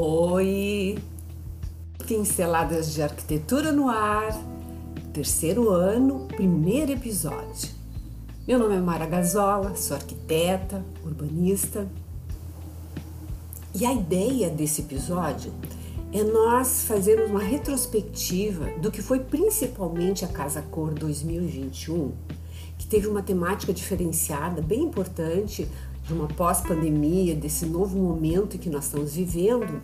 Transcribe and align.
Oi! 0.00 0.96
Pinceladas 2.06 2.94
de 2.94 3.02
Arquitetura 3.02 3.72
no 3.72 3.88
Ar, 3.88 4.30
terceiro 5.12 5.70
ano, 5.70 6.28
primeiro 6.28 6.92
episódio. 6.92 7.68
Meu 8.46 8.60
nome 8.60 8.76
é 8.76 8.80
Mara 8.80 9.06
Gazola, 9.06 9.74
sou 9.74 9.96
arquiteta, 9.96 10.84
urbanista. 11.04 11.88
E 13.74 13.84
a 13.84 13.92
ideia 13.92 14.48
desse 14.48 14.82
episódio 14.82 15.52
é 16.12 16.22
nós 16.22 16.84
fazermos 16.84 17.28
uma 17.28 17.42
retrospectiva 17.42 18.66
do 18.78 18.92
que 18.92 19.02
foi 19.02 19.18
principalmente 19.18 20.24
a 20.24 20.28
Casa 20.28 20.62
Cor 20.62 20.94
2021, 20.94 22.12
que 22.78 22.86
teve 22.86 23.08
uma 23.08 23.20
temática 23.20 23.72
diferenciada, 23.72 24.62
bem 24.62 24.84
importante, 24.84 25.68
de 26.08 26.14
uma 26.14 26.26
pós-pandemia, 26.26 27.36
desse 27.36 27.66
novo 27.66 27.98
momento 27.98 28.58
que 28.58 28.70
nós 28.70 28.86
estamos 28.86 29.14
vivendo, 29.14 29.82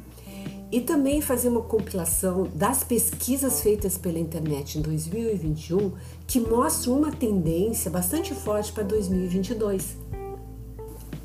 e 0.72 0.80
também 0.80 1.20
fazer 1.20 1.50
uma 1.50 1.60
compilação 1.60 2.48
das 2.54 2.82
pesquisas 2.82 3.60
feitas 3.60 3.98
pela 3.98 4.18
internet 4.18 4.78
em 4.78 4.82
2021 4.82 5.92
que 6.26 6.40
mostram 6.40 6.98
uma 6.98 7.12
tendência 7.12 7.90
bastante 7.90 8.34
forte 8.34 8.72
para 8.72 8.82
2022. 8.82 9.98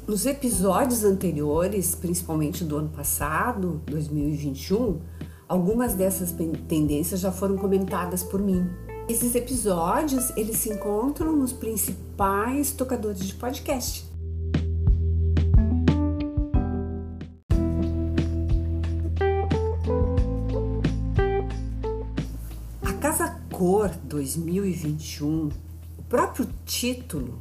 Nos 0.06 0.26
episódios 0.26 1.04
anteriores, 1.04 1.96
principalmente 1.96 2.64
do 2.64 2.78
ano 2.78 2.90
passado, 2.90 3.82
2021, 3.86 5.00
algumas 5.48 5.94
dessas 5.94 6.36
tendências 6.68 7.20
já 7.20 7.32
foram 7.32 7.58
comentadas 7.58 8.22
por 8.22 8.42
mim. 8.42 8.68
Esses 9.08 9.34
episódios, 9.34 10.32
eles 10.36 10.58
se 10.58 10.72
encontram 10.72 11.36
nos 11.36 11.54
principais 11.54 12.72
tocadores 12.72 13.26
de 13.26 13.34
podcast. 13.36 14.09
Cor 23.72 23.92
2021, 24.04 25.50
o 25.96 26.02
próprio 26.10 26.50
título 26.66 27.38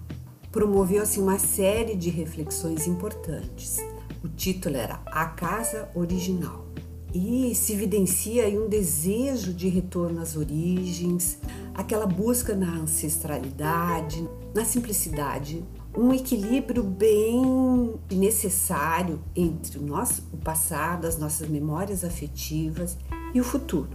promoveu 0.52 1.02
assim 1.02 1.22
uma 1.22 1.38
série 1.38 1.96
de 1.96 2.10
reflexões 2.10 2.86
importantes. 2.86 3.78
O 4.22 4.28
título 4.28 4.76
era 4.76 5.00
A 5.06 5.24
Casa 5.24 5.88
Original 5.94 6.66
e 7.14 7.54
se 7.54 7.72
evidencia 7.72 8.44
aí 8.44 8.58
um 8.58 8.68
desejo 8.68 9.54
de 9.54 9.70
retorno 9.70 10.20
às 10.20 10.36
origens, 10.36 11.38
aquela 11.72 12.04
busca 12.04 12.54
na 12.54 12.74
ancestralidade, 12.74 14.28
na 14.54 14.66
simplicidade, 14.66 15.64
um 15.96 16.12
equilíbrio 16.12 16.82
bem 16.82 17.94
necessário 18.12 19.18
entre 19.34 19.78
o 19.78 19.82
nosso 19.82 20.22
o 20.30 20.36
passado, 20.36 21.06
as 21.06 21.16
nossas 21.16 21.48
memórias 21.48 22.04
afetivas 22.04 22.98
e 23.32 23.40
o 23.40 23.44
futuro. 23.44 23.88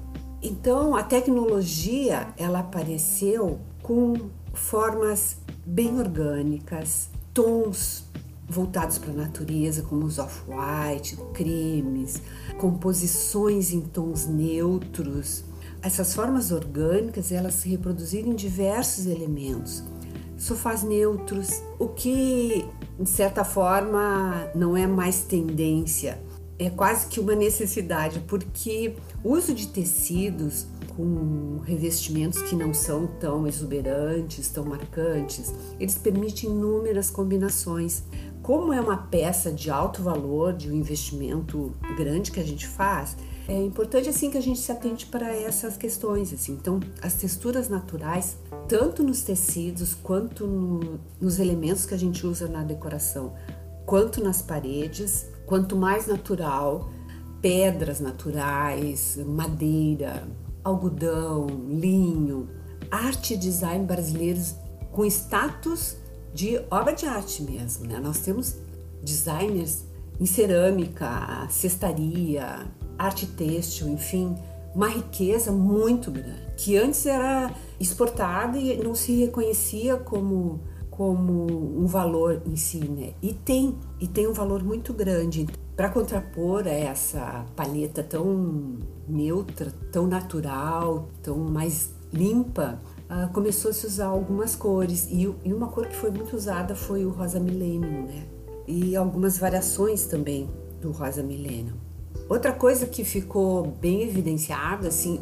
Então, 0.45 0.93
a 0.93 1.01
tecnologia 1.01 2.27
ela 2.37 2.59
apareceu 2.59 3.61
com 3.81 4.13
formas 4.53 5.37
bem 5.65 5.97
orgânicas, 5.97 7.07
tons 7.33 8.03
voltados 8.45 8.97
para 8.97 9.11
a 9.11 9.15
natureza, 9.15 9.83
como 9.83 10.05
os 10.05 10.19
off-white, 10.19 11.17
cremes, 11.33 12.21
composições 12.57 13.71
em 13.71 13.79
tons 13.79 14.25
neutros. 14.27 15.45
Essas 15.81 16.13
formas 16.13 16.51
orgânicas 16.51 17.31
elas 17.31 17.53
se 17.53 17.69
reproduziram 17.69 18.33
em 18.33 18.35
diversos 18.35 19.05
elementos, 19.05 19.81
sofás 20.37 20.83
neutros, 20.83 21.61
o 21.79 21.87
que 21.87 22.65
de 22.99 23.09
certa 23.09 23.45
forma 23.45 24.51
não 24.53 24.75
é 24.75 24.85
mais 24.85 25.23
tendência 25.23 26.19
é 26.59 26.69
quase 26.69 27.07
que 27.07 27.19
uma 27.19 27.35
necessidade, 27.35 28.19
porque 28.27 28.95
o 29.23 29.33
uso 29.33 29.53
de 29.53 29.67
tecidos 29.67 30.67
com 30.95 31.59
revestimentos 31.65 32.41
que 32.43 32.55
não 32.55 32.73
são 32.73 33.07
tão 33.19 33.47
exuberantes, 33.47 34.49
tão 34.49 34.63
marcantes, 34.63 35.53
eles 35.79 35.97
permitem 35.97 36.49
inúmeras 36.49 37.09
combinações. 37.09 38.03
Como 38.41 38.71
é 38.73 38.79
uma 38.79 38.97
peça 38.97 39.51
de 39.51 39.71
alto 39.71 40.03
valor, 40.03 40.53
de 40.53 40.69
um 40.69 40.73
investimento 40.73 41.73
grande 41.97 42.31
que 42.31 42.39
a 42.39 42.43
gente 42.43 42.67
faz, 42.67 43.15
é 43.47 43.61
importante 43.61 44.07
assim 44.07 44.29
que 44.29 44.37
a 44.37 44.41
gente 44.41 44.59
se 44.59 44.71
atente 44.71 45.05
para 45.05 45.35
essas 45.35 45.75
questões. 45.75 46.33
Assim. 46.33 46.53
Então, 46.53 46.79
as 47.01 47.13
texturas 47.15 47.67
naturais, 47.67 48.37
tanto 48.67 49.03
nos 49.03 49.21
tecidos 49.21 49.93
quanto 49.93 50.45
no, 50.45 50.99
nos 51.19 51.39
elementos 51.39 51.85
que 51.85 51.93
a 51.93 51.97
gente 51.97 52.25
usa 52.25 52.47
na 52.47 52.63
decoração, 52.63 53.33
quanto 53.85 54.23
nas 54.23 54.41
paredes, 54.41 55.27
Quanto 55.45 55.75
mais 55.75 56.07
natural, 56.07 56.89
pedras 57.41 57.99
naturais, 57.99 59.19
madeira, 59.25 60.27
algodão, 60.63 61.47
linho, 61.69 62.47
arte 62.89 63.33
e 63.33 63.37
design 63.37 63.85
brasileiros 63.85 64.55
com 64.91 65.05
status 65.05 65.97
de 66.33 66.59
obra 66.71 66.93
de 66.93 67.05
arte 67.05 67.43
mesmo, 67.43 67.85
né? 67.85 67.99
Nós 67.99 68.19
temos 68.19 68.55
designers 69.03 69.83
em 70.19 70.25
cerâmica, 70.25 71.47
cestaria, 71.49 72.65
arte 72.97 73.25
têxtil, 73.25 73.89
enfim, 73.89 74.35
uma 74.73 74.87
riqueza 74.87 75.51
muito 75.51 76.09
grande, 76.09 76.53
que 76.57 76.77
antes 76.77 77.05
era 77.05 77.53
exportada 77.79 78.57
e 78.57 78.81
não 78.81 78.95
se 78.95 79.13
reconhecia 79.13 79.97
como 79.97 80.61
como 80.95 81.81
um 81.81 81.87
valor 81.87 82.41
em 82.45 82.55
si, 82.55 82.87
né? 82.87 83.13
E 83.21 83.33
tem, 83.33 83.75
e 83.99 84.07
tem 84.07 84.27
um 84.27 84.33
valor 84.33 84.63
muito 84.63 84.93
grande 84.93 85.47
para 85.75 85.89
contrapor 85.89 86.67
essa 86.67 87.45
paleta 87.55 88.03
tão 88.03 88.77
neutra, 89.07 89.73
tão 89.91 90.05
natural, 90.05 91.09
tão 91.23 91.37
mais 91.37 91.89
limpa. 92.11 92.79
Uh, 93.09 93.31
começou 93.33 93.71
a 93.71 93.73
se 93.73 93.87
usar 93.87 94.05
algumas 94.05 94.55
cores 94.55 95.07
e, 95.09 95.23
e, 95.43 95.53
uma 95.53 95.67
cor 95.67 95.87
que 95.87 95.95
foi 95.95 96.11
muito 96.11 96.35
usada 96.35 96.75
foi 96.75 97.05
o 97.05 97.09
rosa 97.09 97.39
millennium, 97.39 98.05
né? 98.05 98.25
E 98.67 98.95
algumas 98.95 99.37
variações 99.37 100.05
também 100.05 100.47
do 100.79 100.91
rosa 100.91 101.23
millennium. 101.23 101.75
Outra 102.33 102.51
coisa 102.51 102.87
que 102.87 103.03
ficou 103.03 103.67
bem 103.79 104.01
evidenciada, 104.01 104.87
assim, 104.87 105.19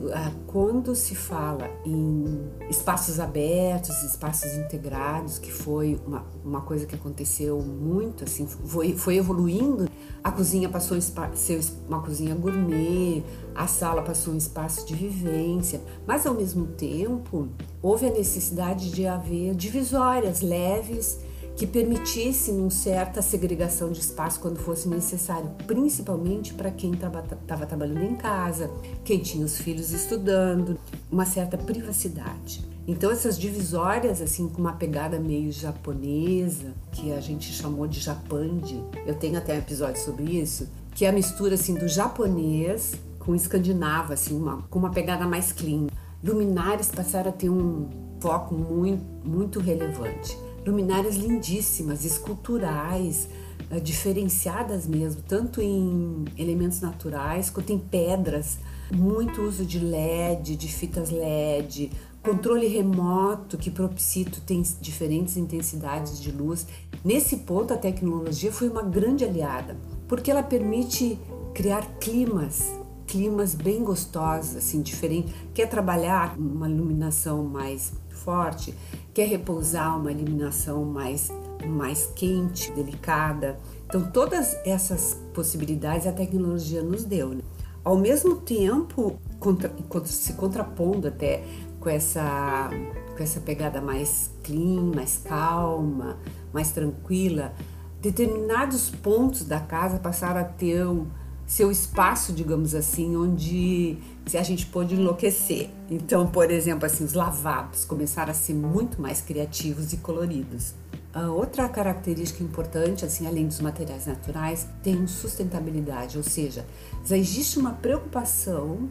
quando 0.47 0.95
se 0.95 1.13
fala 1.13 1.69
em 1.85 2.49
espaços 2.69 3.19
abertos, 3.19 4.01
espaços 4.03 4.53
integrados, 4.53 5.37
que 5.37 5.51
foi 5.51 5.99
uma, 6.07 6.25
uma 6.41 6.61
coisa 6.61 6.85
que 6.85 6.95
aconteceu 6.95 7.59
muito, 7.59 8.23
assim, 8.23 8.47
foi, 8.47 8.95
foi 8.95 9.17
evoluindo. 9.17 9.89
A 10.23 10.31
cozinha 10.31 10.69
passou 10.69 10.97
a 10.97 11.35
ser 11.35 11.59
uma 11.85 12.01
cozinha 12.01 12.33
gourmet, 12.33 13.25
a 13.53 13.67
sala 13.67 14.01
passou 14.03 14.33
um 14.33 14.37
espaço 14.37 14.87
de 14.87 14.95
vivência, 14.95 15.81
mas 16.07 16.25
ao 16.25 16.33
mesmo 16.33 16.65
tempo 16.65 17.49
houve 17.81 18.05
a 18.05 18.09
necessidade 18.09 18.89
de 18.89 19.05
haver 19.05 19.53
divisórias 19.53 20.39
leves 20.39 21.19
que 21.55 21.67
permitissem 21.67 22.57
uma 22.57 22.69
certa 22.69 23.21
segregação 23.21 23.91
de 23.91 23.99
espaço 23.99 24.39
quando 24.39 24.57
fosse 24.57 24.87
necessário, 24.87 25.49
principalmente 25.67 26.53
para 26.53 26.71
quem 26.71 26.93
estava 26.93 27.65
trabalhando 27.65 28.03
em 28.03 28.15
casa, 28.15 28.69
quem 29.03 29.19
tinha 29.19 29.45
os 29.45 29.57
filhos 29.57 29.91
estudando, 29.91 30.77
uma 31.11 31.25
certa 31.25 31.57
privacidade. 31.57 32.65
Então 32.87 33.11
essas 33.11 33.37
divisórias 33.37 34.21
assim 34.21 34.47
com 34.47 34.59
uma 34.59 34.73
pegada 34.73 35.19
meio 35.19 35.51
japonesa, 35.51 36.73
que 36.91 37.13
a 37.13 37.19
gente 37.19 37.51
chamou 37.51 37.87
de 37.87 37.99
japande, 37.99 38.83
eu 39.05 39.13
tenho 39.15 39.37
até 39.37 39.53
um 39.53 39.59
episódio 39.59 40.01
sobre 40.01 40.23
isso, 40.23 40.67
que 40.95 41.05
é 41.05 41.09
a 41.09 41.13
mistura 41.13 41.55
assim 41.55 41.75
do 41.75 41.87
japonês 41.87 42.93
com 43.19 43.33
o 43.33 43.35
escandinavo 43.35 44.13
assim, 44.13 44.35
uma, 44.35 44.63
com 44.63 44.79
uma 44.79 44.89
pegada 44.89 45.27
mais 45.27 45.51
clean. 45.51 45.87
Luminárias 46.23 46.91
passaram 46.91 47.29
a 47.29 47.33
ter 47.33 47.49
um 47.49 47.87
foco 48.19 48.55
muito 48.55 49.03
muito 49.23 49.59
relevante 49.59 50.37
luminárias 50.65 51.15
lindíssimas, 51.15 52.05
esculturais, 52.05 53.27
uh, 53.71 53.79
diferenciadas 53.79 54.87
mesmo, 54.87 55.21
tanto 55.27 55.61
em 55.61 56.25
elementos 56.37 56.81
naturais 56.81 57.49
quanto 57.49 57.71
em 57.71 57.79
pedras. 57.79 58.57
Muito 58.93 59.41
uso 59.41 59.65
de 59.65 59.79
LED, 59.79 60.57
de 60.57 60.67
fitas 60.67 61.09
LED, 61.09 61.91
controle 62.21 62.67
remoto 62.67 63.57
que 63.57 63.71
propicito 63.71 64.41
tem 64.41 64.61
diferentes 64.79 65.37
intensidades 65.37 66.21
de 66.21 66.31
luz. 66.31 66.67
Nesse 67.03 67.37
ponto, 67.37 67.73
a 67.73 67.77
tecnologia 67.77 68.51
foi 68.51 68.69
uma 68.69 68.83
grande 68.83 69.23
aliada, 69.23 69.77
porque 70.07 70.29
ela 70.29 70.43
permite 70.43 71.17
criar 71.53 71.85
climas, 71.99 72.71
climas 73.07 73.55
bem 73.55 73.83
gostosos, 73.83 74.55
assim, 74.55 74.81
diferente. 74.81 75.33
Quer 75.53 75.67
trabalhar 75.67 76.37
uma 76.37 76.69
iluminação 76.69 77.43
mais 77.43 77.93
forte, 78.23 78.73
quer 79.13 79.27
repousar 79.27 79.97
uma 79.97 80.11
iluminação 80.11 80.85
mais, 80.85 81.29
mais 81.65 82.07
quente, 82.15 82.71
delicada. 82.71 83.59
Então, 83.85 84.09
todas 84.11 84.55
essas 84.65 85.19
possibilidades 85.33 86.07
a 86.07 86.11
tecnologia 86.11 86.81
nos 86.81 87.03
deu. 87.03 87.29
Né? 87.29 87.41
Ao 87.83 87.97
mesmo 87.97 88.35
tempo, 88.37 89.19
contra, 89.39 89.71
se 90.05 90.33
contrapondo 90.33 91.07
até 91.07 91.43
com 91.79 91.89
essa, 91.89 92.69
com 93.17 93.23
essa 93.23 93.39
pegada 93.39 93.81
mais 93.81 94.31
clean, 94.43 94.91
mais 94.95 95.17
calma, 95.17 96.17
mais 96.53 96.71
tranquila, 96.71 97.53
determinados 98.01 98.89
pontos 98.89 99.43
da 99.43 99.59
casa 99.59 99.99
passaram 99.99 100.41
a 100.41 100.43
ter 100.43 100.85
um 100.85 101.07
seu 101.51 101.69
espaço, 101.69 102.31
digamos 102.31 102.73
assim, 102.73 103.13
onde 103.17 103.97
a 104.33 104.41
gente 104.41 104.67
pôde 104.67 104.95
enlouquecer. 104.95 105.69
Então, 105.89 106.25
por 106.25 106.49
exemplo, 106.49 106.85
assim, 106.85 107.03
os 107.03 107.11
lavabos 107.11 107.83
começaram 107.83 108.31
a 108.31 108.33
ser 108.33 108.53
muito 108.53 109.01
mais 109.01 109.19
criativos 109.19 109.91
e 109.91 109.97
coloridos. 109.97 110.73
A 111.13 111.29
outra 111.29 111.67
característica 111.67 112.41
importante, 112.41 113.03
assim, 113.03 113.27
além 113.27 113.47
dos 113.47 113.59
materiais 113.59 114.05
naturais, 114.05 114.65
tem 114.81 115.05
sustentabilidade, 115.05 116.17
ou 116.17 116.23
seja, 116.23 116.65
já 117.03 117.17
existe 117.17 117.59
uma 117.59 117.73
preocupação 117.73 118.89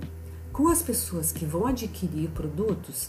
com 0.52 0.68
as 0.68 0.82
pessoas 0.82 1.32
que 1.32 1.46
vão 1.46 1.66
adquirir 1.66 2.28
produtos, 2.28 3.08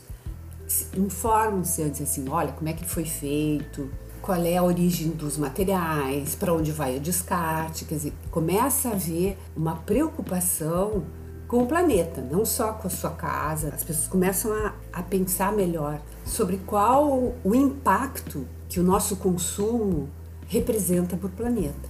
informam-se 0.95 1.83
antes 1.83 2.01
assim, 2.01 2.29
olha 2.29 2.53
como 2.53 2.69
é 2.69 2.73
que 2.73 2.85
foi 2.85 3.03
feito, 3.03 3.91
qual 4.21 4.43
é 4.43 4.57
a 4.57 4.63
origem 4.63 5.09
dos 5.09 5.37
materiais, 5.37 6.35
para 6.35 6.53
onde 6.53 6.71
vai 6.71 6.97
o 6.97 6.99
descarte, 6.99 7.85
quer 7.85 7.95
dizer, 7.95 8.13
começa 8.29 8.89
a 8.89 8.91
haver 8.91 9.37
uma 9.55 9.75
preocupação 9.77 11.03
com 11.47 11.63
o 11.63 11.67
planeta, 11.67 12.21
não 12.21 12.45
só 12.45 12.71
com 12.73 12.87
a 12.87 12.89
sua 12.89 13.09
casa. 13.11 13.69
As 13.73 13.83
pessoas 13.83 14.07
começam 14.07 14.53
a, 14.53 14.75
a 14.93 15.03
pensar 15.03 15.51
melhor 15.51 15.99
sobre 16.23 16.57
qual 16.57 17.33
o 17.43 17.55
impacto 17.55 18.47
que 18.69 18.79
o 18.79 18.83
nosso 18.83 19.17
consumo 19.17 20.07
representa 20.47 21.17
para 21.17 21.27
o 21.27 21.31
planeta. 21.31 21.89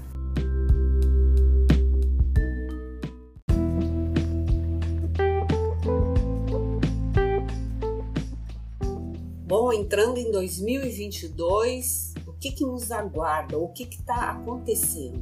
Bom, 9.45 9.73
entrando 9.73 10.17
em 10.17 10.31
2022, 10.31 12.10
o 12.31 12.39
que, 12.39 12.51
que 12.51 12.65
nos 12.65 12.91
aguarda? 12.91 13.57
O 13.57 13.69
que 13.69 13.83
está 13.83 14.31
acontecendo? 14.31 15.21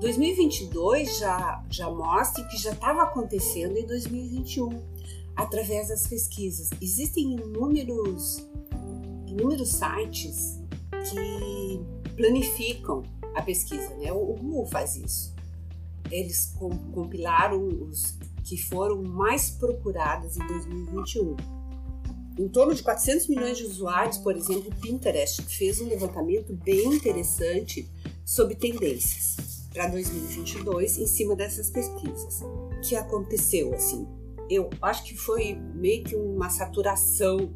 2022 0.00 1.18
já, 1.18 1.64
já 1.70 1.90
mostra 1.90 2.44
que 2.44 2.56
já 2.56 2.72
estava 2.72 3.02
acontecendo 3.02 3.76
em 3.76 3.86
2021, 3.86 4.68
através 5.36 5.88
das 5.88 6.06
pesquisas. 6.06 6.70
Existem 6.80 7.32
inúmeros, 7.32 8.46
inúmeros 9.26 9.70
sites 9.70 10.60
que 11.10 12.14
planificam 12.16 13.02
a 13.34 13.42
pesquisa, 13.42 13.94
né? 13.96 14.12
O 14.12 14.34
Google 14.34 14.66
faz 14.66 14.96
isso. 14.96 15.34
Eles 16.10 16.54
compilaram 16.92 17.62
os 17.62 18.18
que 18.44 18.56
foram 18.56 19.02
mais 19.02 19.50
procuradas 19.50 20.36
em 20.36 20.46
2021 20.46 21.59
em 22.40 22.48
torno 22.48 22.74
de 22.74 22.82
400 22.82 23.28
milhões 23.28 23.58
de 23.58 23.64
usuários, 23.64 24.16
por 24.16 24.34
exemplo, 24.34 24.70
o 24.70 24.80
Pinterest 24.80 25.42
fez 25.42 25.78
um 25.78 25.86
levantamento 25.86 26.54
bem 26.54 26.86
interessante 26.86 27.86
sobre 28.24 28.54
tendências 28.54 29.68
para 29.74 29.88
2022 29.88 30.96
em 30.96 31.06
cima 31.06 31.36
dessas 31.36 31.68
pesquisas. 31.68 32.40
O 32.40 32.80
que 32.80 32.96
aconteceu 32.96 33.74
assim? 33.74 34.08
Eu 34.48 34.70
acho 34.80 35.04
que 35.04 35.14
foi 35.14 35.54
meio 35.74 36.02
que 36.02 36.16
uma 36.16 36.48
saturação 36.48 37.54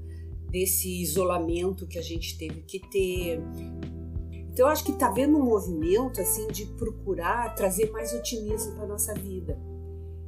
desse 0.50 1.00
isolamento 1.00 1.86
que 1.86 1.98
a 1.98 2.02
gente 2.02 2.36
teve 2.36 2.60
que 2.60 2.78
ter. 2.90 3.40
Então 4.52 4.66
eu 4.66 4.68
acho 4.68 4.84
que 4.84 4.92
está 4.92 5.10
vendo 5.10 5.38
um 5.38 5.44
movimento 5.44 6.20
assim 6.20 6.46
de 6.48 6.66
procurar 6.66 7.54
trazer 7.54 7.90
mais 7.90 8.12
otimismo 8.12 8.74
para 8.74 8.86
nossa 8.86 9.14
vida. 9.14 9.58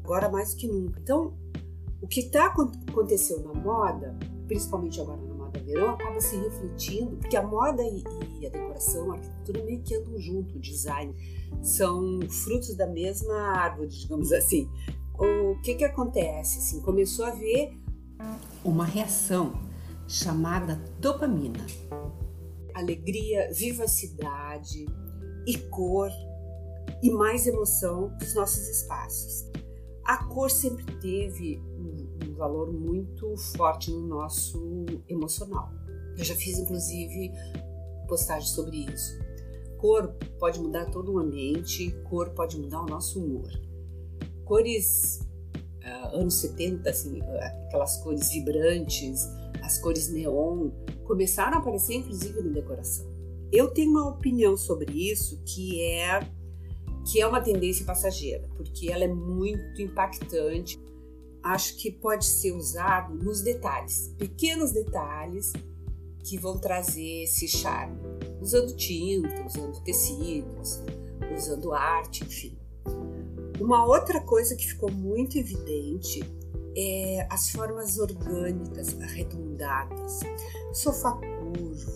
Agora 0.02 0.30
mais 0.30 0.54
do 0.54 0.56
que 0.56 0.66
nunca. 0.66 0.98
Então, 0.98 1.36
o 2.00 2.08
que 2.08 2.30
tá 2.30 2.46
aconteceu 2.46 3.42
na 3.42 3.52
moda 3.52 4.16
principalmente 4.46 5.00
agora 5.00 5.20
na 5.20 5.34
moda 5.34 5.60
verão, 5.60 5.90
acaba 5.90 6.20
se 6.20 6.36
refletindo, 6.36 7.16
porque 7.16 7.36
a 7.36 7.42
moda 7.42 7.82
e, 7.82 8.46
a 8.46 8.50
decoração, 8.50 9.12
a 9.12 9.16
arquitetura 9.16 9.64
meio 9.64 9.82
que 9.82 9.94
andam 9.94 10.18
junto, 10.18 10.56
o 10.56 10.60
design, 10.60 11.14
são 11.62 12.20
frutos 12.28 12.74
da 12.76 12.86
mesma 12.86 13.34
árvore, 13.34 13.88
digamos 13.88 14.32
assim. 14.32 14.70
O 15.18 15.58
que 15.62 15.74
que 15.74 15.84
acontece? 15.84 16.58
Assim, 16.58 16.80
começou 16.82 17.24
a 17.24 17.28
haver 17.28 17.74
uma 18.64 18.84
reação 18.84 19.54
chamada 20.06 20.76
dopamina. 21.00 21.64
Alegria, 22.74 23.50
vivacidade 23.52 24.86
e 25.46 25.58
cor 25.70 26.10
e 27.02 27.10
mais 27.10 27.46
emoção 27.46 28.14
dos 28.18 28.34
nossos 28.34 28.68
espaços. 28.68 29.50
A 30.04 30.24
cor 30.24 30.50
sempre 30.50 30.84
teve 30.98 31.60
um 31.78 32.05
valor 32.36 32.72
muito 32.72 33.36
forte 33.56 33.90
no 33.90 34.06
nosso 34.06 34.84
emocional. 35.08 35.70
Eu 36.16 36.24
já 36.24 36.34
fiz 36.34 36.58
inclusive 36.58 37.32
postagem 38.06 38.48
sobre 38.48 38.84
isso. 38.84 39.18
Cor 39.78 40.08
pode 40.38 40.60
mudar 40.60 40.86
todo 40.86 41.12
o 41.12 41.18
ambiente, 41.18 41.90
cor 42.08 42.30
pode 42.30 42.58
mudar 42.58 42.82
o 42.82 42.86
nosso 42.86 43.22
humor. 43.22 43.50
Cores 44.44 45.20
uh, 45.84 46.16
anos 46.16 46.34
70, 46.34 46.88
assim, 46.88 47.20
aquelas 47.66 47.96
cores 47.98 48.30
vibrantes, 48.30 49.26
as 49.62 49.78
cores 49.78 50.08
neon, 50.08 50.70
começaram 51.04 51.58
a 51.58 51.60
aparecer 51.60 51.94
inclusive 51.94 52.40
na 52.42 52.52
decoração. 52.52 53.06
Eu 53.52 53.68
tenho 53.68 53.90
uma 53.90 54.08
opinião 54.08 54.56
sobre 54.56 54.92
isso 54.92 55.40
que 55.44 55.80
é 55.82 56.20
que 57.06 57.20
é 57.20 57.26
uma 57.26 57.40
tendência 57.40 57.86
passageira, 57.86 58.48
porque 58.56 58.90
ela 58.90 59.04
é 59.04 59.08
muito 59.08 59.80
impactante. 59.80 60.76
Acho 61.46 61.76
que 61.76 61.92
pode 61.92 62.24
ser 62.24 62.50
usado 62.50 63.14
nos 63.14 63.40
detalhes, 63.40 64.12
pequenos 64.18 64.72
detalhes 64.72 65.52
que 66.24 66.36
vão 66.36 66.58
trazer 66.58 67.22
esse 67.22 67.46
charme, 67.46 67.96
usando 68.40 68.74
tinta, 68.74 69.46
usando 69.46 69.80
tecidos, 69.84 70.80
usando 71.36 71.72
arte, 71.72 72.24
enfim. 72.24 72.58
Uma 73.60 73.86
outra 73.86 74.20
coisa 74.20 74.56
que 74.56 74.66
ficou 74.66 74.90
muito 74.90 75.38
evidente 75.38 76.20
é 76.76 77.28
as 77.30 77.48
formas 77.50 77.96
orgânicas 77.96 79.00
arredondadas, 79.00 80.18
sofá 80.72 81.12
curvo, 81.12 81.92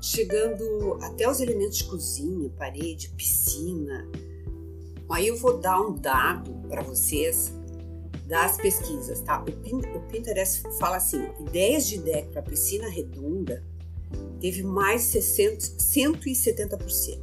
chegando 0.00 0.94
até 1.02 1.28
os 1.28 1.40
elementos 1.40 1.76
de 1.76 1.84
cozinha, 1.84 2.48
parede, 2.56 3.10
piscina. 3.10 4.08
Aí 5.10 5.28
eu 5.28 5.36
vou 5.36 5.58
dar 5.58 5.78
um 5.78 5.94
dado 5.94 6.54
para 6.70 6.80
vocês 6.80 7.52
das 8.26 8.56
pesquisas, 8.56 9.20
tá? 9.20 9.42
O 9.42 10.00
Pinterest 10.08 10.62
fala 10.78 10.96
assim: 10.96 11.26
ideias 11.40 11.86
de 11.86 11.98
deck 11.98 12.30
para 12.30 12.42
piscina 12.42 12.88
redonda 12.88 13.64
teve 14.40 14.62
mais 14.62 15.02
60, 15.02 15.58
170%. 15.78 17.20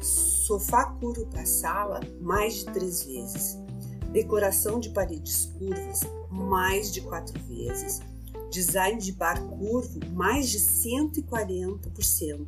Sofá 0.00 0.86
curvo 0.86 1.26
para 1.26 1.44
sala, 1.44 2.00
mais 2.20 2.56
de 2.56 2.64
três 2.66 3.04
vezes. 3.04 3.58
Decoração 4.12 4.80
de 4.80 4.90
paredes 4.90 5.46
curvas, 5.58 6.00
mais 6.30 6.92
de 6.92 7.00
quatro 7.02 7.38
vezes 7.44 8.00
design 8.50 9.00
de 9.00 9.12
bar 9.12 9.40
curvo 9.46 10.00
mais 10.12 10.50
de 10.50 10.58
140%. 10.58 12.46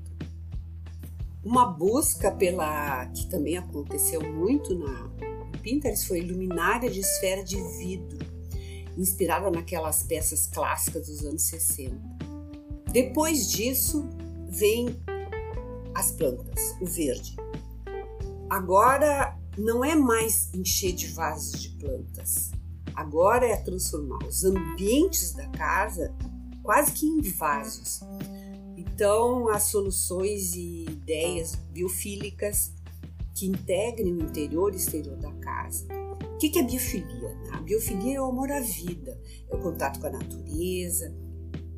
Uma 1.45 1.67
busca 1.67 2.31
pela 2.31 3.07
que 3.07 3.27
também 3.27 3.57
aconteceu 3.57 4.21
muito 4.21 4.77
na 4.77 5.11
Pinterest 5.63 6.07
foi 6.07 6.21
luminária 6.21 6.91
de 6.91 7.01
esfera 7.01 7.43
de 7.43 7.57
vidro, 7.79 8.19
inspirada 8.97 9.51
naquelas 9.51 10.03
peças 10.03 10.47
clássicas 10.47 11.07
dos 11.07 11.25
anos 11.25 11.43
60. 11.43 11.97
Depois 12.93 13.51
disso 13.51 14.09
vem 14.49 15.01
as 15.95 16.11
plantas, 16.11 16.75
o 16.81 16.87
verde. 16.87 17.37
Agora 18.51 19.39
não 19.57 19.85
é 19.85 19.95
mais 19.95 20.51
encher 20.53 20.93
de 20.93 21.07
vasos 21.09 21.63
de 21.63 21.71
plantas, 21.71 22.53
Agora 22.95 23.47
é 23.47 23.57
transformar 23.57 24.19
os 24.27 24.45
ambientes 24.45 25.33
da 25.33 25.47
casa 25.49 26.15
quase 26.63 26.93
que 26.93 27.07
em 27.07 27.21
vasos. 27.23 28.01
Então, 28.77 29.49
as 29.49 29.65
soluções 29.65 30.55
e 30.55 30.85
ideias 30.85 31.55
biofílicas 31.55 32.73
que 33.35 33.47
integrem 33.47 34.15
o 34.15 34.23
interior 34.23 34.73
e 34.73 34.77
exterior 34.77 35.17
da 35.17 35.33
casa. 35.35 35.87
O 36.35 36.39
que 36.39 36.59
é 36.59 36.63
biofilia? 36.63 37.37
A 37.53 37.61
biofilia 37.61 38.17
é 38.17 38.21
o 38.21 38.27
amor 38.27 38.51
à 38.51 38.61
vida, 38.61 39.19
é 39.49 39.55
o 39.55 39.61
contato 39.61 40.01
com 40.01 40.07
a 40.09 40.11
natureza, 40.11 41.15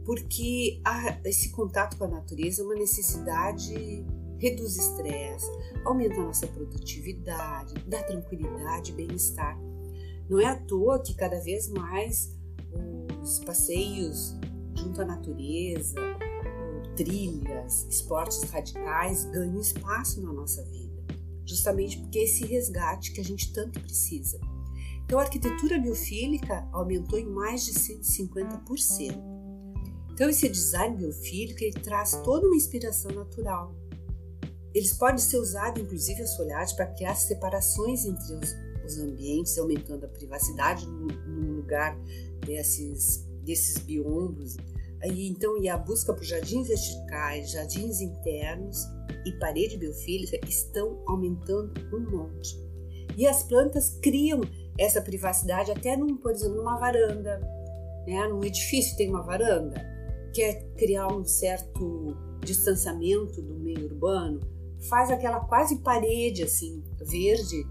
porque 0.04 0.80
esse 1.24 1.50
contato 1.50 1.96
com 1.96 2.04
a 2.04 2.08
natureza 2.08 2.62
é 2.62 2.64
uma 2.64 2.74
necessidade, 2.74 4.04
reduz 4.38 4.76
estresse, 4.76 5.50
aumenta 5.84 6.16
a 6.16 6.24
nossa 6.24 6.46
produtividade, 6.46 7.74
dá 7.86 8.02
tranquilidade 8.02 8.92
e 8.92 8.94
bem-estar. 8.94 9.58
Não 10.28 10.40
é 10.40 10.46
à 10.46 10.56
toa 10.56 10.98
que 11.02 11.14
cada 11.14 11.40
vez 11.40 11.68
mais 11.68 12.34
os 13.22 13.38
passeios 13.40 14.34
junto 14.74 15.00
à 15.00 15.04
natureza, 15.04 15.94
trilhas, 16.96 17.86
esportes 17.88 18.42
radicais 18.50 19.24
ganham 19.26 19.60
espaço 19.60 20.20
na 20.22 20.32
nossa 20.32 20.62
vida, 20.64 20.83
justamente 21.46 21.98
porque 21.98 22.18
é 22.18 22.24
esse 22.24 22.46
resgate 22.46 23.12
que 23.12 23.20
a 23.20 23.24
gente 23.24 23.52
tanto 23.52 23.80
precisa. 23.80 24.38
Então, 25.04 25.18
a 25.18 25.22
arquitetura 25.22 25.78
biofílica 25.78 26.66
aumentou 26.72 27.18
em 27.18 27.26
mais 27.26 27.64
de 27.64 27.72
150%. 27.72 29.34
Então, 30.12 30.30
esse 30.30 30.48
design 30.48 30.96
biofílico 30.96 31.62
ele 31.62 31.72
traz 31.72 32.12
toda 32.24 32.46
uma 32.46 32.56
inspiração 32.56 33.10
natural. 33.10 33.74
eles 34.72 34.92
podem 34.94 35.18
ser 35.18 35.36
usados, 35.36 35.80
inclusive, 35.80 36.22
as 36.22 36.36
folhagens, 36.36 36.72
para 36.72 36.86
criar 36.86 37.14
separações 37.14 38.04
entre 38.04 38.34
os, 38.34 38.56
os 38.84 38.98
ambientes, 38.98 39.56
aumentando 39.58 40.06
a 40.06 40.08
privacidade 40.08 40.86
no, 40.86 41.06
no 41.06 41.52
lugar 41.56 41.96
desses, 42.44 43.24
desses 43.44 43.78
biombos. 43.78 44.56
Aí, 45.00 45.28
então, 45.28 45.56
e 45.58 45.68
a 45.68 45.76
busca 45.76 46.12
por 46.12 46.24
jardins 46.24 46.66
verticais, 46.66 47.50
jardins 47.50 48.00
internos 48.00 48.84
e 49.24 49.32
parede 49.32 49.76
biofílica 49.76 50.38
estão 50.48 51.02
aumentando 51.06 51.72
um 51.92 52.00
monte. 52.10 52.62
E 53.16 53.26
as 53.26 53.42
plantas 53.44 53.98
criam 54.02 54.40
essa 54.78 55.00
privacidade 55.00 55.70
até, 55.70 55.96
num, 55.96 56.16
por 56.16 56.32
exemplo, 56.32 56.56
numa 56.56 56.76
varanda, 56.78 57.38
né? 58.06 58.26
Num 58.28 58.42
edifício 58.44 58.96
tem 58.96 59.08
uma 59.08 59.22
varanda, 59.22 59.80
quer 60.32 60.64
criar 60.76 61.08
um 61.08 61.24
certo 61.24 62.16
distanciamento 62.44 63.40
do 63.40 63.54
meio 63.54 63.84
urbano, 63.84 64.40
faz 64.88 65.10
aquela 65.10 65.40
quase 65.40 65.76
parede 65.76 66.42
assim 66.42 66.82
verde 67.00 67.64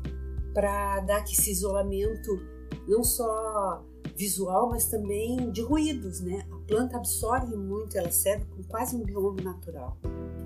para 0.54 1.00
dar 1.02 1.24
esse 1.24 1.52
isolamento 1.52 2.40
não 2.88 3.04
só 3.04 3.84
visual, 4.16 4.70
mas 4.70 4.86
também 4.86 5.52
de 5.52 5.62
ruídos, 5.62 6.22
né? 6.22 6.46
A 6.52 6.58
planta 6.68 6.98
absorve 6.98 7.56
muito, 7.56 7.98
ela 7.98 8.12
serve 8.12 8.46
como 8.46 8.64
quase 8.66 8.96
um 8.96 9.04
bioma 9.04 9.42
natural. 9.42 9.98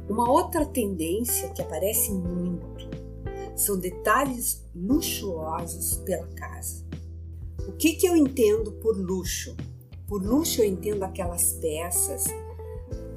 Uma 0.10 0.32
outra 0.32 0.66
tendência 0.66 1.50
que 1.50 1.62
aparece 1.62 2.12
muito 2.12 2.90
são 3.56 3.78
detalhes 3.78 4.64
luxuosos 4.74 5.98
pela 6.06 6.28
casa. 6.28 6.86
O 7.68 7.74
que, 7.74 7.94
que 7.94 8.08
eu 8.08 8.16
entendo 8.16 8.72
por 8.74 8.96
luxo? 8.96 9.56
Por 10.08 10.24
luxo 10.24 10.62
eu 10.62 10.66
entendo 10.66 11.04
aquelas 11.04 11.54
peças 11.54 12.24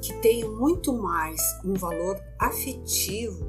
que 0.02 0.12
tenham 0.20 0.56
muito 0.56 0.92
mais 0.92 1.40
um 1.64 1.74
valor 1.74 2.20
afetivo 2.38 3.46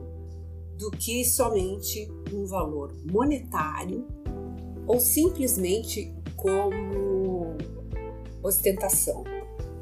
do 0.77 0.91
que 0.91 1.25
somente 1.25 2.07
um 2.31 2.45
valor 2.45 2.93
monetário 3.03 4.05
ou 4.85 4.99
simplesmente 4.99 6.13
como 6.35 7.55
ostentação. 8.43 9.23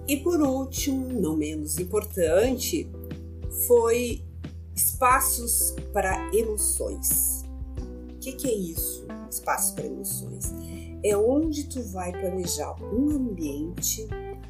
E 0.07 0.17
por 0.17 0.41
último, 0.41 1.07
não 1.19 1.35
menos 1.35 1.77
importante, 1.77 2.89
foi 3.67 4.23
espaços 4.75 5.75
para 5.93 6.29
emoções. 6.33 7.43
O 8.13 8.19
que, 8.19 8.33
que 8.33 8.47
é 8.47 8.53
isso? 8.53 9.07
Espaços 9.29 9.71
para 9.71 9.85
emoções. 9.85 10.53
É 11.03 11.15
onde 11.15 11.65
tu 11.65 11.81
vai 11.83 12.11
planejar 12.11 12.75
um 12.83 13.09
ambiente 13.09 14.07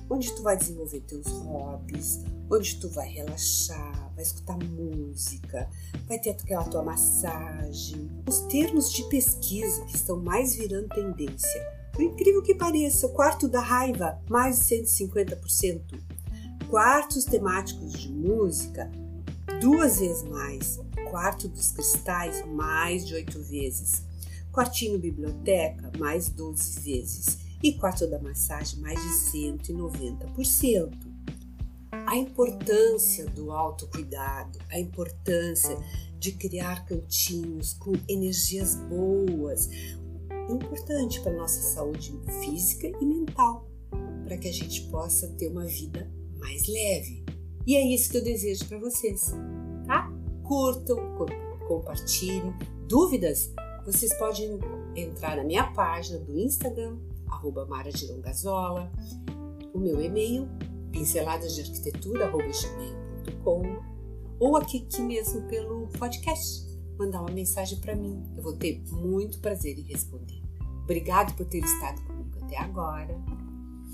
onde 0.10 0.34
tu 0.34 0.42
vai 0.42 0.58
desenvolver 0.58 1.02
teus 1.02 1.28
hobbies, 1.28 2.24
onde 2.50 2.76
tu 2.78 2.90
vai 2.90 3.08
relaxar, 3.08 4.12
vai 4.16 4.24
escutar 4.24 4.58
música, 4.58 5.70
vai 6.08 6.18
ter 6.20 6.32
aquela 6.32 6.64
tua 6.64 6.84
massagem. 6.84 8.10
Os 8.28 8.40
termos 8.42 8.92
de 8.92 9.04
pesquisa 9.04 9.86
que 9.86 9.96
estão 9.96 10.18
mais 10.18 10.56
virando 10.56 10.90
tendência. 10.90 11.80
Por 11.94 12.02
incrível 12.02 12.42
que 12.42 12.56
pareça, 12.56 13.06
o 13.06 13.14
quarto 13.14 13.48
da 13.48 13.62
raiva, 13.62 14.20
mais 14.30 14.68
de 14.68 14.78
150%. 14.84 15.82
Quartos 16.70 17.26
temáticos 17.26 17.94
de 17.94 18.12
música, 18.12 18.92
duas 19.60 20.00
vezes 20.00 20.22
mais. 20.30 20.80
Quarto 21.10 21.48
dos 21.48 21.72
cristais, 21.72 22.46
mais 22.46 23.08
de 23.08 23.16
oito 23.16 23.42
vezes. 23.42 24.04
Quartinho 24.54 25.00
biblioteca, 25.00 25.92
mais 25.98 26.30
12 26.30 26.82
vezes 26.82 27.40
e 27.64 27.74
quarto 27.74 28.06
da 28.06 28.20
massagem 28.20 28.80
mais 28.82 29.02
de 29.02 29.10
190%. 29.64 30.94
A 32.06 32.16
importância 32.16 33.26
do 33.26 33.52
autocuidado, 33.52 34.60
a 34.70 34.80
importância 34.80 35.76
de 36.20 36.34
criar 36.34 36.86
cantinhos 36.86 37.74
com 37.74 37.94
energias 38.08 38.76
boas, 38.76 39.68
importante 40.48 41.20
para 41.22 41.32
a 41.32 41.38
nossa 41.38 41.64
saúde 41.64 42.14
física 42.42 42.88
e 42.88 43.06
mental, 43.06 43.68
para 44.24 44.38
que 44.38 44.48
a 44.48 44.54
gente 44.54 44.84
possa 44.84 45.28
ter 45.30 45.48
uma 45.48 45.66
vida 45.66 46.19
mais 46.40 46.68
leve. 46.68 47.24
E 47.68 47.76
é 47.76 47.86
isso 47.86 48.10
que 48.10 48.18
eu 48.18 48.24
desejo 48.24 48.66
para 48.68 48.80
vocês, 48.80 49.32
tá? 49.86 50.12
Curtam, 50.44 50.98
compartilhem. 51.68 52.54
Dúvidas? 52.88 53.54
Vocês 53.86 54.14
podem 54.18 54.60
entrar 54.96 55.38
na 55.38 55.44
minha 55.44 55.72
página 55.72 56.20
do 56.20 56.38
Instagram, 56.38 56.98
arroba 57.28 57.66
Mara 57.66 57.92
Girongazola, 57.92 58.92
o 59.74 59.80
meu 59.80 60.02
e-mail, 60.02 60.48
pinceladas 60.92 61.56
de 61.56 61.62
arquitetura, 61.62 62.26
arroba 62.26 62.46
gmail.com, 62.46 63.62
ou 64.40 64.58
aqui, 64.58 64.88
aqui 64.88 65.02
mesmo 65.02 65.42
pelo 65.44 65.88
podcast, 65.88 66.68
mandar 66.98 67.22
uma 67.22 67.32
mensagem 67.32 67.80
para 67.80 67.96
mim. 67.96 68.24
Eu 68.36 68.44
vou 68.44 68.54
ter 68.54 68.82
muito 68.92 69.40
prazer 69.40 69.78
em 69.78 69.84
responder. 69.84 70.42
Obrigado 70.84 71.36
por 71.36 71.46
ter 71.46 71.60
estado 71.60 72.02
comigo 72.02 72.44
até 72.44 72.58
agora 72.58 73.39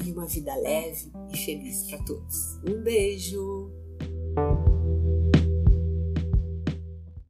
e 0.03 0.11
uma 0.11 0.25
vida 0.25 0.51
é. 0.51 0.61
leve 0.61 1.11
e 1.31 1.37
feliz 1.37 1.83
para 1.89 2.03
todos. 2.03 2.59
Um 2.67 2.81
beijo! 2.81 3.71